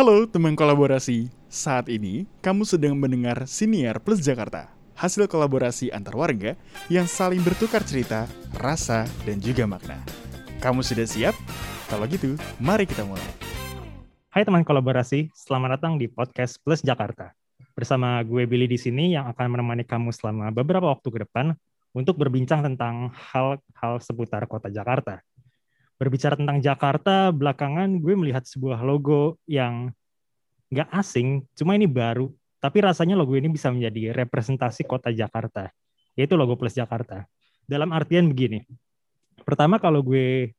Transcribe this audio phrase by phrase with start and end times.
[0.00, 6.56] Halo teman kolaborasi, saat ini kamu sedang mendengar Siniar Plus Jakarta, hasil kolaborasi antar warga
[6.88, 8.24] yang saling bertukar cerita,
[8.56, 10.00] rasa, dan juga makna.
[10.64, 11.36] Kamu sudah siap?
[11.92, 13.28] Kalau gitu, mari kita mulai.
[14.32, 17.36] Hai teman kolaborasi, selamat datang di podcast Plus Jakarta.
[17.76, 21.52] Bersama gue Billy di sini yang akan menemani kamu selama beberapa waktu ke depan
[21.92, 25.20] untuk berbincang tentang hal-hal seputar kota Jakarta
[26.00, 29.92] berbicara tentang Jakarta, belakangan gue melihat sebuah logo yang
[30.72, 32.32] nggak asing, cuma ini baru.
[32.56, 35.68] Tapi rasanya logo ini bisa menjadi representasi kota Jakarta,
[36.16, 37.28] yaitu logo Plus Jakarta.
[37.68, 38.64] Dalam artian begini,
[39.44, 40.56] pertama kalau gue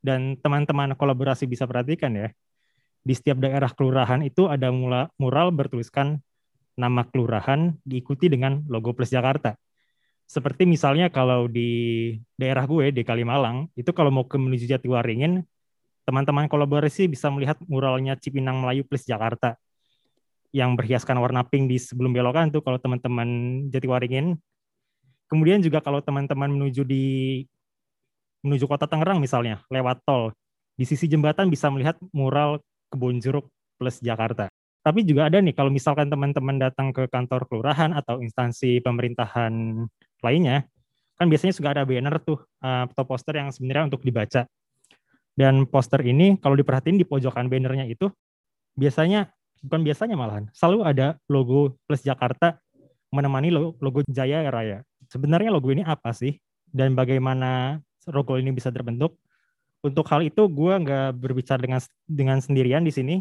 [0.00, 2.28] dan teman-teman kolaborasi bisa perhatikan ya,
[3.04, 4.72] di setiap daerah kelurahan itu ada
[5.20, 6.16] mural bertuliskan
[6.80, 9.52] nama kelurahan diikuti dengan logo Plus Jakarta
[10.28, 15.40] seperti misalnya kalau di daerah gue di Kalimalang itu kalau mau ke menuju Jatiwaringin
[16.04, 19.56] teman-teman kolaborasi bisa melihat muralnya Cipinang Melayu Plus Jakarta
[20.52, 23.28] yang berhiaskan warna pink di sebelum belokan tuh kalau teman-teman
[23.72, 24.36] Jatiwaringin.
[25.28, 27.44] Kemudian juga kalau teman-teman menuju di
[28.40, 30.32] menuju kota Tangerang misalnya lewat tol
[30.76, 34.48] di sisi jembatan bisa melihat mural kebun jeruk plus Jakarta
[34.88, 39.84] tapi juga ada nih kalau misalkan teman-teman datang ke kantor kelurahan atau instansi pemerintahan
[40.24, 40.64] lainnya,
[41.20, 44.48] kan biasanya suka ada banner tuh uh, atau poster yang sebenarnya untuk dibaca.
[45.36, 48.08] Dan poster ini kalau diperhatiin di pojokan bannernya itu
[48.80, 49.28] biasanya
[49.60, 52.56] bukan biasanya malahan selalu ada logo Plus Jakarta
[53.12, 54.80] menemani logo, Jaya Raya.
[55.12, 56.40] Sebenarnya logo ini apa sih
[56.72, 57.76] dan bagaimana
[58.08, 59.20] logo ini bisa terbentuk?
[59.84, 63.16] Untuk hal itu gue nggak berbicara dengan dengan sendirian di sini.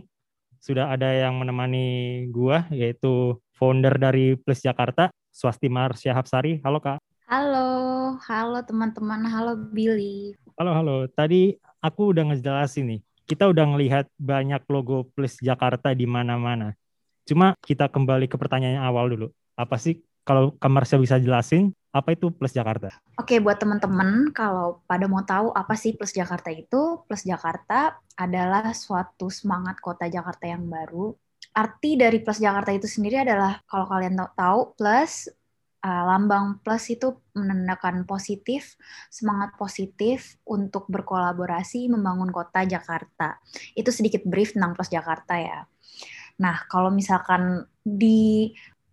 [0.68, 6.60] Sudah ada yang menemani gue yaitu founder dari Plus Jakarta Swasti Marsya Hapsari.
[6.60, 7.00] Halo Kak.
[7.24, 10.36] Halo, halo teman-teman, halo Billy.
[10.60, 10.96] Halo, halo.
[11.08, 16.76] Tadi aku udah ngejelasin nih, kita udah ngelihat banyak logo Plus Jakarta di mana-mana.
[17.24, 19.32] Cuma kita kembali ke pertanyaan awal dulu.
[19.56, 22.92] Apa sih kalau Kak Marsya bisa jelasin apa itu Plus Jakarta?
[23.16, 28.76] Oke, buat teman-teman kalau pada mau tahu apa sih Plus Jakarta itu, Plus Jakarta adalah
[28.76, 31.16] suatu semangat kota Jakarta yang baru
[31.58, 35.26] arti dari plus Jakarta itu sendiri adalah kalau kalian tahu plus
[35.82, 38.78] uh, lambang plus itu menandakan positif,
[39.10, 43.42] semangat positif untuk berkolaborasi membangun kota Jakarta.
[43.74, 45.66] Itu sedikit brief tentang plus Jakarta ya.
[46.38, 47.66] Nah, kalau misalkan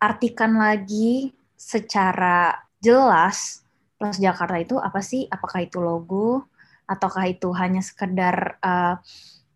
[0.04, 3.64] diartikan lagi secara jelas
[3.96, 5.24] plus Jakarta itu apa sih?
[5.30, 6.50] Apakah itu logo
[6.84, 9.00] ataukah itu hanya sekedar uh,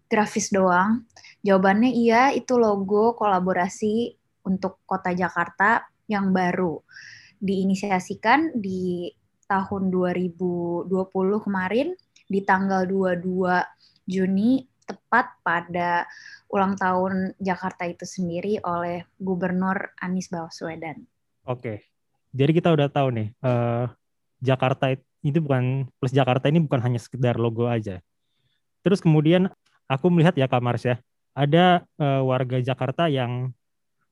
[0.09, 1.05] grafis doang?
[1.45, 4.17] Jawabannya iya, itu logo kolaborasi
[4.49, 6.81] untuk Kota Jakarta yang baru.
[7.39, 9.13] Diinisiasikan di
[9.45, 10.89] tahun 2020
[11.45, 11.93] kemarin
[12.25, 16.09] di tanggal 22 Juni tepat pada
[16.49, 21.05] ulang tahun Jakarta itu sendiri oleh Gubernur Anies Baswedan.
[21.45, 21.85] Oke,
[22.33, 23.93] jadi kita udah tahu nih uh,
[24.41, 28.01] Jakarta itu bukan plus Jakarta ini bukan hanya sekedar logo aja.
[28.81, 29.53] Terus kemudian
[29.85, 30.97] aku melihat ya Kak Mars ya,
[31.37, 33.53] ada uh, warga Jakarta yang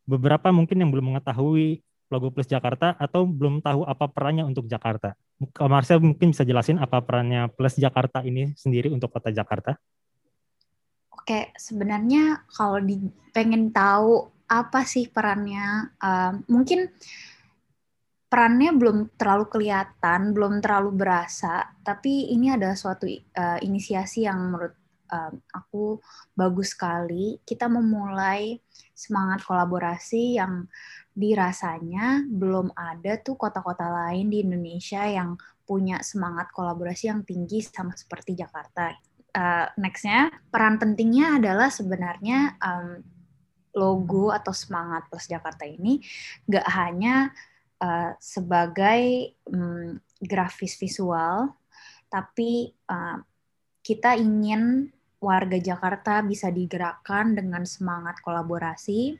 [0.04, 5.19] beberapa mungkin yang belum mengetahui logo Plus Jakarta atau belum tahu apa perannya untuk Jakarta.
[5.53, 9.75] Kak Marsha mungkin bisa jelasin apa perannya Plus Jakarta ini sendiri untuk kota Jakarta?
[11.26, 13.03] Oke, sebenarnya kalau di,
[13.34, 16.87] pengen tahu apa sih perannya, uh, mungkin
[18.31, 24.78] perannya belum terlalu kelihatan, belum terlalu berasa, tapi ini adalah suatu uh, inisiasi yang menurut
[25.10, 25.98] um, aku
[26.31, 27.42] bagus sekali.
[27.42, 28.62] Kita memulai
[28.94, 30.62] semangat kolaborasi yang
[31.10, 35.34] dirasanya belum ada tuh kota-kota lain di Indonesia yang
[35.66, 39.16] punya semangat kolaborasi yang tinggi sama seperti Jakarta.
[39.36, 43.04] Uh, nextnya peran pentingnya adalah sebenarnya um,
[43.76, 46.00] logo atau semangat plus Jakarta ini
[46.48, 47.36] gak hanya
[47.84, 51.52] uh, sebagai um, grafis visual,
[52.08, 53.20] tapi uh,
[53.84, 54.88] kita ingin
[55.20, 59.16] warga Jakarta bisa digerakkan dengan semangat kolaborasi,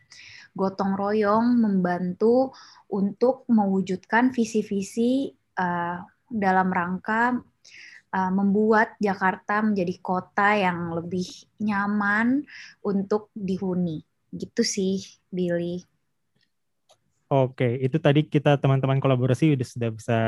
[0.57, 2.57] gotong royong membantu
[2.89, 5.29] untuk mewujudkan visi-visi
[5.61, 7.37] uh, dalam rangka
[8.13, 11.27] uh, membuat Jakarta menjadi kota yang lebih
[11.63, 12.45] nyaman
[12.85, 14.05] untuk dihuni.
[14.31, 15.83] Gitu sih, Billy.
[17.27, 20.19] Oke, itu tadi kita teman-teman kolaborasi sudah bisa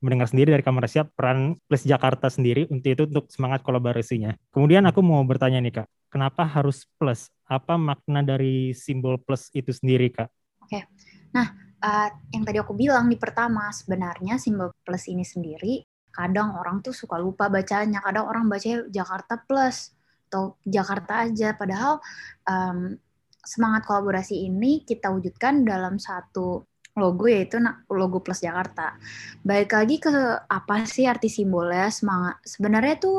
[0.00, 4.32] mendengar sendiri dari kamar siap peran Plus Jakarta sendiri untuk itu untuk semangat kolaborasinya.
[4.54, 7.28] Kemudian aku mau bertanya nih Kak, kenapa harus plus?
[7.44, 10.30] Apa makna dari simbol plus itu sendiri Kak?
[10.64, 10.86] Oke,
[11.34, 11.52] nah
[11.84, 16.92] uh, yang tadi aku bilang di pertama sebenarnya simbol plus ini sendiri kadang orang tuh
[16.92, 19.94] suka lupa bacanya, kadang orang baca Jakarta plus.
[20.30, 21.58] atau Jakarta aja.
[21.58, 21.98] Padahal
[22.46, 22.94] um,
[23.42, 26.62] semangat kolaborasi ini kita wujudkan dalam satu
[26.94, 27.58] logo yaitu
[27.90, 28.94] logo Plus Jakarta.
[29.42, 30.10] Baik lagi ke
[30.46, 32.38] apa sih arti simbolnya semangat.
[32.46, 33.18] Sebenarnya tuh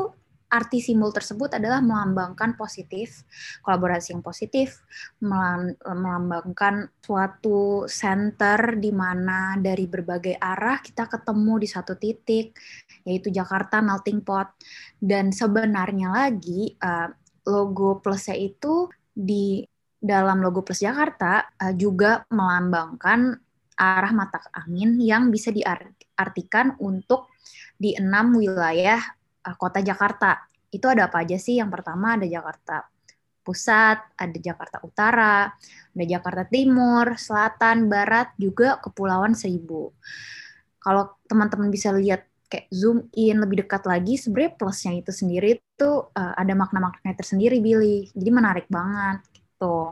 [0.52, 3.24] arti simbol tersebut adalah melambangkan positif,
[3.64, 4.84] kolaborasi yang positif,
[5.24, 12.52] melambangkan suatu center di mana dari berbagai arah kita ketemu di satu titik,
[13.08, 14.52] yaitu Jakarta melting pot.
[15.00, 17.08] Dan sebenarnya lagi eh,
[17.48, 19.64] logo plusnya itu di
[19.96, 23.40] dalam logo plus Jakarta eh, juga melambangkan
[23.72, 27.32] arah mata angin yang bisa diartikan untuk
[27.80, 29.00] di enam wilayah
[29.46, 30.48] uh, kota Jakarta.
[30.72, 31.60] Itu ada apa aja sih?
[31.60, 32.88] Yang pertama ada Jakarta
[33.42, 35.50] Pusat, ada Jakarta Utara,
[35.92, 39.90] ada Jakarta Timur, Selatan, Barat, juga Kepulauan Seribu.
[40.78, 45.90] Kalau teman-teman bisa lihat kayak zoom in lebih dekat lagi, sebenarnya plusnya itu sendiri itu
[46.06, 48.06] uh, ada makna-makna tersendiri, Billy.
[48.14, 49.90] Jadi menarik banget gitu.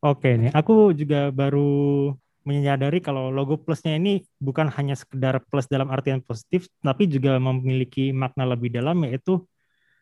[0.00, 2.12] Oke nih, aku juga baru
[2.46, 8.14] menyadari kalau logo plusnya ini bukan hanya sekedar plus dalam artian positif, tapi juga memiliki
[8.14, 9.42] makna lebih dalam yaitu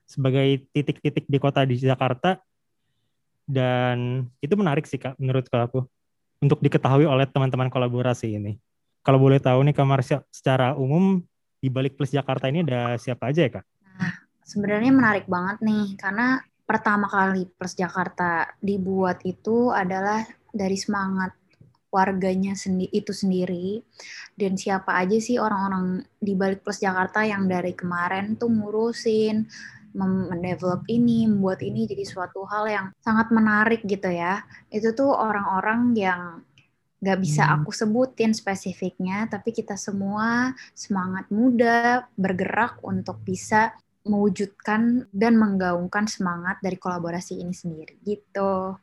[0.04, 2.36] sebagai titik-titik di kota di Jakarta
[3.48, 5.88] dan itu menarik sih kak menurut aku
[6.44, 8.60] untuk diketahui oleh teman-teman kolaborasi ini.
[9.04, 11.20] Kalau boleh tahu nih Kak secara umum
[11.60, 13.64] di balik Plus Jakarta ini ada siapa aja ya Kak?
[14.00, 14.12] Nah,
[14.44, 21.36] sebenarnya menarik banget nih karena pertama kali Plus Jakarta dibuat itu adalah dari semangat
[21.94, 23.78] warganya sendi itu sendiri
[24.34, 29.46] dan siapa aja sih orang-orang di balik Plus Jakarta yang dari kemarin tuh ngurusin
[29.94, 34.42] mendevelop ini, membuat ini jadi suatu hal yang sangat menarik gitu ya.
[34.66, 36.42] Itu tuh orang-orang yang
[36.98, 37.62] gak bisa hmm.
[37.62, 43.70] aku sebutin spesifiknya, tapi kita semua semangat muda bergerak untuk bisa
[44.04, 48.76] mewujudkan dan menggaungkan semangat dari kolaborasi ini sendiri gitu.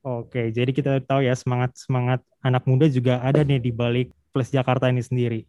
[0.00, 4.48] Oke, jadi kita tahu ya semangat semangat anak muda juga ada nih di balik Plus
[4.48, 5.44] Jakarta ini sendiri.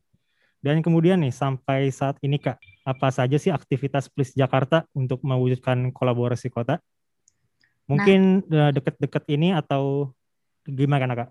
[0.59, 5.95] Dan kemudian nih sampai saat ini kak, apa saja sih aktivitas Plus Jakarta untuk mewujudkan
[5.95, 6.83] kolaborasi kota?
[7.87, 10.11] Mungkin nah, deket-deket ini atau
[10.67, 11.29] gimana kak?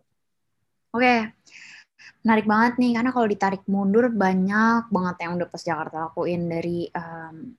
[0.97, 1.31] Oke,
[2.25, 6.89] menarik banget nih karena kalau ditarik mundur banyak banget yang udah Plus Jakarta lakuin dari
[6.97, 7.53] um,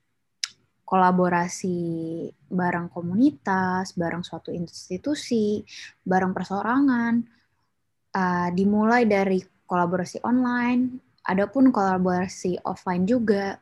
[0.82, 1.78] kolaborasi
[2.52, 5.64] bareng komunitas, bareng suatu institusi,
[6.04, 7.22] bareng persorangan,
[8.12, 13.56] uh, dimulai dari kolaborasi online, ada pun kolaborasi offline juga,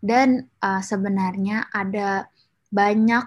[0.00, 2.26] dan uh, sebenarnya ada
[2.72, 3.24] banyak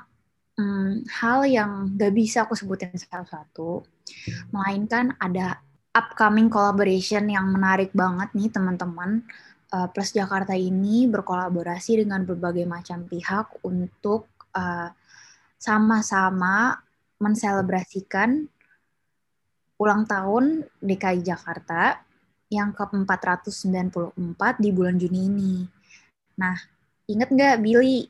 [0.57, 3.85] um, hal yang gak bisa aku sebutin satu-satu,
[4.49, 5.61] melainkan ada
[5.95, 9.23] upcoming collaboration yang menarik banget nih teman-teman
[9.73, 14.89] uh, Plus Jakarta ini berkolaborasi dengan berbagai macam pihak untuk eh,
[15.59, 16.77] sama-sama
[17.17, 18.45] menselebrasikan
[19.75, 21.99] ulang tahun DKI Jakarta
[22.47, 25.55] yang ke-494 di bulan Juni ini.
[26.39, 26.55] Nah,
[27.09, 28.07] inget nggak Billy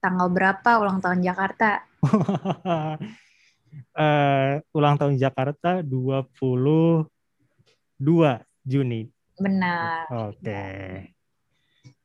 [0.00, 1.82] tanggal berapa ulang tahun Jakarta?
[3.96, 7.08] uh, ulang tahun Jakarta 22
[8.64, 10.06] Juni Benar.
[10.30, 10.38] Oke.
[10.42, 10.90] Okay.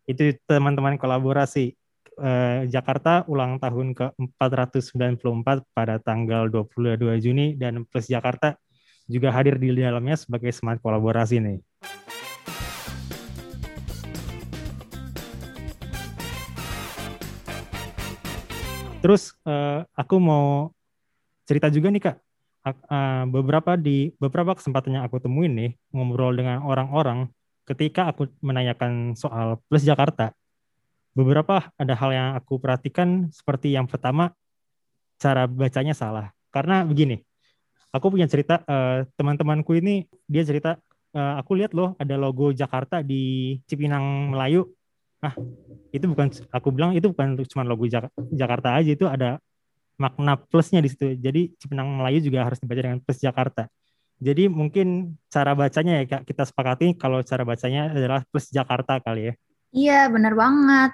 [0.10, 1.78] Itu teman-teman kolaborasi.
[2.20, 8.60] Eh, Jakarta ulang tahun ke-494 pada tanggal 22 Juni dan Plus Jakarta
[9.08, 11.60] juga hadir di dalamnya sebagai semangat kolaborasi nih.
[19.00, 20.76] Terus uh, aku mau
[21.48, 22.20] cerita juga nih kak
[22.66, 27.32] uh, beberapa di beberapa kesempatan yang aku temuin nih ngobrol dengan orang-orang
[27.70, 30.34] ketika aku menanyakan soal Plus Jakarta,
[31.14, 34.34] beberapa ada hal yang aku perhatikan seperti yang pertama
[35.22, 36.34] cara bacanya salah.
[36.50, 37.22] Karena begini,
[37.94, 40.82] aku punya cerita uh, teman-temanku ini dia cerita
[41.14, 44.66] uh, aku lihat loh ada logo Jakarta di Cipinang Melayu.
[45.20, 45.36] Ah,
[45.92, 47.84] itu bukan aku bilang itu bukan cuma logo
[48.32, 49.38] Jakarta aja itu ada
[50.00, 51.14] makna plusnya di situ.
[51.20, 53.68] Jadi Cipinang Melayu juga harus dibaca dengan plus Jakarta.
[54.20, 59.32] Jadi mungkin cara bacanya ya Kak, kita sepakati kalau cara bacanya adalah plus Jakarta kali
[59.32, 59.34] ya.
[59.70, 60.92] Iya, benar banget.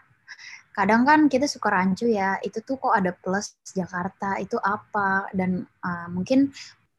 [0.76, 5.32] Kadang kan kita suka rancu ya, itu tuh kok ada plus Jakarta, itu apa?
[5.32, 6.52] Dan uh, mungkin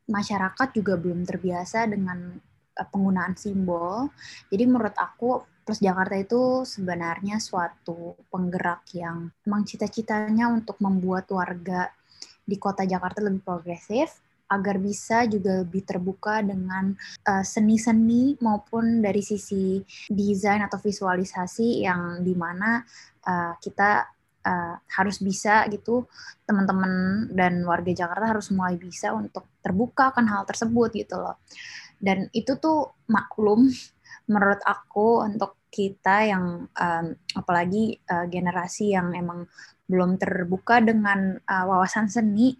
[0.08, 2.34] masyarakat juga belum terbiasa dengan
[2.74, 4.10] uh, penggunaan simbol.
[4.50, 11.90] Jadi menurut aku Plus Jakarta itu sebenarnya suatu penggerak yang memang cita-citanya untuk membuat warga
[12.46, 16.94] di kota Jakarta lebih progresif, agar bisa juga lebih terbuka dengan
[17.26, 22.78] eh, seni-seni uh, maupun dari sisi desain atau visualisasi yang di mana
[23.26, 24.06] uh, kita
[24.46, 26.06] uh, harus bisa gitu
[26.46, 31.42] teman-teman dan warga Jakarta harus mulai bisa untuk terbuka akan hal tersebut gitu loh.
[31.98, 33.66] Dan itu tuh maklum
[34.26, 37.06] menurut aku untuk kita yang um,
[37.36, 39.44] apalagi uh, generasi yang emang
[39.86, 42.58] belum terbuka dengan uh, wawasan seni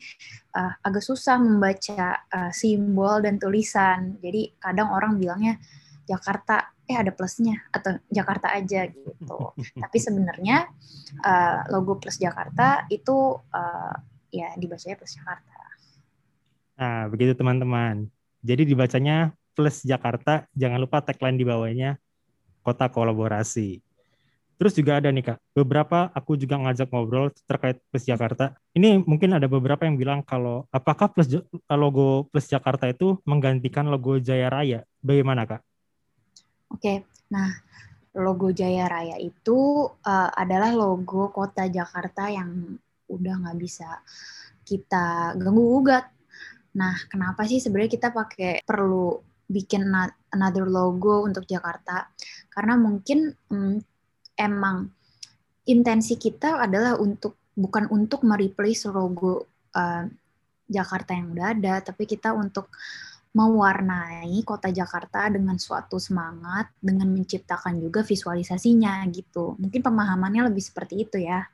[0.55, 5.59] uh, agak susah membaca uh, simbol dan tulisan jadi kadang orang bilangnya
[6.07, 9.39] Jakarta eh ada plusnya atau Jakarta aja gitu.
[9.83, 10.71] Tapi sebenarnya
[11.27, 13.95] uh, logo plus Jakarta itu uh,
[14.31, 15.55] ya dibacanya plus Jakarta.
[16.79, 18.07] Nah, begitu teman-teman.
[18.47, 21.97] Jadi dibacanya plus Jakarta, jangan lupa tagline di bawahnya
[22.61, 23.81] kota kolaborasi.
[24.57, 28.57] Terus juga ada nih Kak, beberapa aku juga ngajak ngobrol terkait Plus Jakarta.
[28.73, 31.29] Ini mungkin ada beberapa yang bilang kalau apakah Plus
[31.69, 34.81] logo Plus Jakarta itu menggantikan logo Jaya Raya?
[35.05, 35.61] Bagaimana Kak?
[36.73, 37.53] Oke, nah
[38.17, 42.81] logo Jaya Raya itu uh, adalah logo kota Jakarta yang
[43.13, 44.01] udah nggak bisa
[44.65, 46.09] kita ganggu gugat.
[46.81, 49.87] Nah, kenapa sih sebenarnya kita pakai perlu bikin
[50.35, 52.11] another logo untuk Jakarta?
[52.50, 53.79] Karena mungkin um,
[54.37, 54.91] emang
[55.67, 60.05] intensi kita adalah untuk bukan untuk mereplace logo uh,
[60.67, 62.69] Jakarta yang udah ada, tapi kita untuk
[63.37, 69.61] mewarnai kota Jakarta dengan suatu semangat dengan menciptakan juga visualisasinya gitu.
[69.61, 71.45] Mungkin pemahamannya lebih seperti itu ya.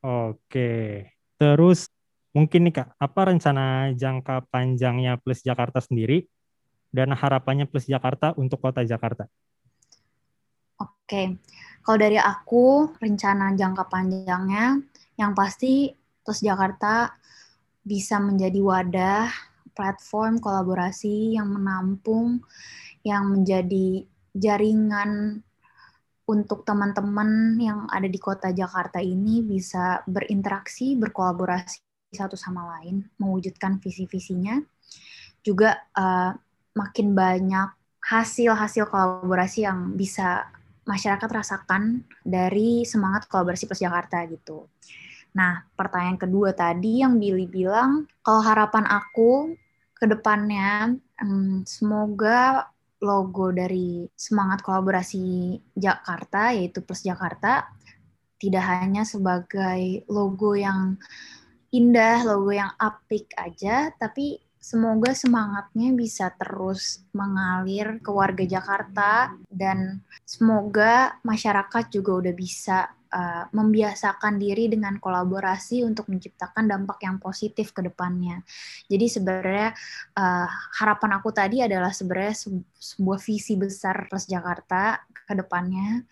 [0.00, 1.04] Oke.
[1.36, 1.92] Terus
[2.32, 6.24] mungkin nih Kak, apa rencana jangka panjangnya Plus Jakarta sendiri
[6.88, 9.28] dan harapannya Plus Jakarta untuk kota Jakarta?
[10.78, 11.40] Oke.
[11.82, 14.76] Kalau dari aku rencana jangka panjangnya
[15.16, 17.16] yang pasti Plus Jakarta
[17.80, 19.26] bisa menjadi wadah
[19.72, 22.44] platform kolaborasi yang menampung,
[23.06, 24.04] yang menjadi
[24.36, 25.40] jaringan
[26.28, 31.80] untuk teman-teman yang ada di kota Jakarta ini bisa berinteraksi, berkolaborasi
[32.12, 34.60] satu sama lain, mewujudkan visi-visinya.
[35.40, 36.36] Juga uh,
[36.76, 37.68] makin banyak
[38.02, 40.48] hasil-hasil kolaborasi yang bisa
[40.88, 44.64] masyarakat rasakan dari semangat kolaborasi Plus Jakarta gitu.
[45.36, 49.52] Nah, pertanyaan kedua tadi yang Billy bilang, kalau harapan aku
[49.92, 57.70] ke depannya um, semoga logo dari semangat kolaborasi Jakarta yaitu Plus Jakarta
[58.38, 60.96] tidak hanya sebagai logo yang
[61.74, 70.04] indah, logo yang apik aja, tapi semoga semangatnya bisa terus mengalir ke warga Jakarta dan
[70.28, 77.72] semoga masyarakat juga udah bisa uh, membiasakan diri dengan kolaborasi untuk menciptakan dampak yang positif
[77.72, 78.44] ke depannya.
[78.92, 79.72] Jadi sebenarnya
[80.20, 80.48] uh,
[80.84, 82.36] harapan aku tadi adalah sebenarnya
[82.76, 86.04] sebuah visi besar Plus Jakarta ke depannya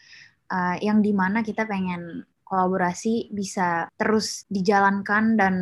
[0.48, 5.54] uh, yang di mana kita pengen kolaborasi bisa terus dijalankan dan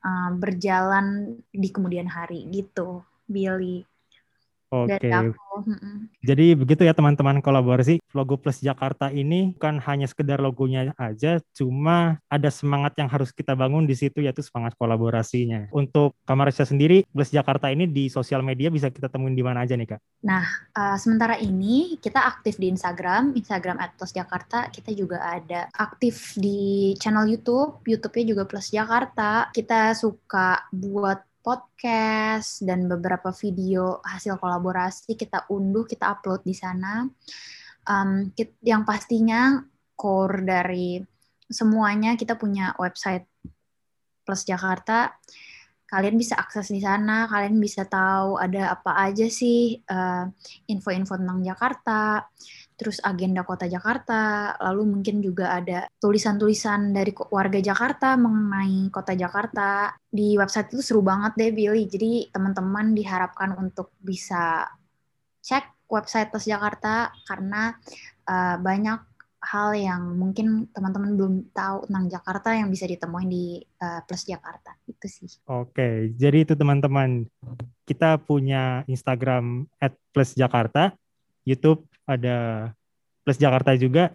[0.00, 3.84] uh, berjalan di kemudian hari gitu, Billy.
[4.70, 5.02] Oke.
[5.02, 5.34] Okay.
[6.22, 7.98] Jadi begitu ya teman-teman kolaborasi.
[8.14, 13.58] Logo Plus Jakarta ini bukan hanya sekedar logonya aja, cuma ada semangat yang harus kita
[13.58, 15.70] bangun di situ yaitu semangat kolaborasinya.
[15.74, 19.74] Untuk Kamarisya sendiri, Plus Jakarta ini di sosial media bisa kita temuin di mana aja
[19.74, 20.00] nih Kak?
[20.22, 24.70] Nah, uh, sementara ini kita aktif di Instagram, Instagram Plus Jakarta.
[24.70, 29.50] Kita juga ada aktif di channel YouTube, YouTube-nya juga Plus Jakarta.
[29.50, 37.08] Kita suka buat podcast dan beberapa video hasil kolaborasi kita unduh, kita upload di sana.
[37.88, 38.30] Um,
[38.60, 39.64] yang pastinya
[39.96, 41.00] core dari
[41.48, 43.26] semuanya kita punya website
[44.22, 45.16] Plus Jakarta.
[45.90, 50.22] Kalian bisa akses di sana, kalian bisa tahu ada apa aja sih uh,
[50.70, 52.30] info-info tentang Jakarta
[52.80, 59.92] terus agenda kota Jakarta, lalu mungkin juga ada tulisan-tulisan dari warga Jakarta mengenai kota Jakarta.
[60.08, 64.64] Di website itu seru banget deh Billy, jadi teman-teman diharapkan untuk bisa
[65.44, 67.76] cek website Plus Jakarta karena
[68.24, 69.10] uh, banyak
[69.40, 74.72] hal yang mungkin teman-teman belum tahu tentang Jakarta yang bisa ditemuin di uh, Plus Jakarta
[74.88, 75.30] itu sih.
[75.48, 77.28] Oke, jadi itu teman-teman
[77.84, 79.68] kita punya Instagram
[80.12, 80.96] @plusjakarta,
[81.44, 82.70] YouTube ada
[83.22, 84.10] Plus Jakarta juga.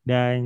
[0.00, 0.40] Dan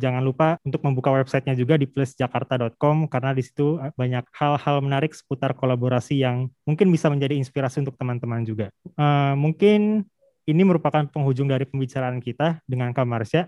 [0.00, 5.52] jangan lupa untuk membuka websitenya juga di plusjakarta.com karena di situ banyak hal-hal menarik seputar
[5.52, 8.72] kolaborasi yang mungkin bisa menjadi inspirasi untuk teman-teman juga.
[8.96, 10.08] Uh, mungkin
[10.48, 13.44] ini merupakan penghujung dari pembicaraan kita dengan Kak Marsha.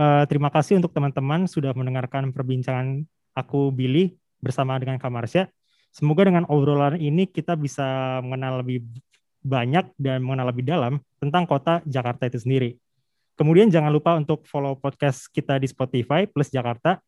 [0.00, 3.04] Uh, terima kasih untuk teman-teman sudah mendengarkan perbincangan
[3.36, 5.48] aku Billy bersama dengan Kak Marsha.
[5.92, 8.84] Semoga dengan obrolan ini kita bisa mengenal lebih
[9.46, 12.70] banyak dan mengenal lebih dalam tentang kota Jakarta itu sendiri.
[13.38, 16.98] Kemudian jangan lupa untuk follow podcast kita di Spotify Plus Jakarta.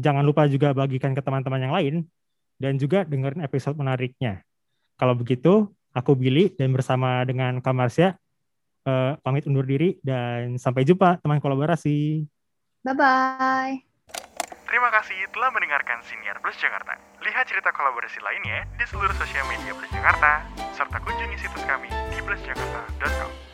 [0.00, 1.94] Jangan lupa juga bagikan ke teman-teman yang lain
[2.56, 4.42] dan juga dengerin episode menariknya.
[4.96, 8.16] Kalau begitu, aku Billy dan bersama dengan Kamarsya
[8.86, 12.24] uh, pamit undur diri dan sampai jumpa teman kolaborasi.
[12.86, 13.85] Bye-bye.
[14.66, 16.98] Terima kasih telah mendengarkan Siniar Plus Jakarta.
[17.22, 20.42] Lihat cerita kolaborasi lainnya di seluruh sosial media Plus Jakarta,
[20.74, 23.45] serta kunjungi situs kami di plusjakarta.com.